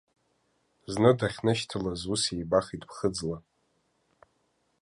[0.91, 3.37] Зны дахьнышьҭалаз ус ибахит ԥхыӡла.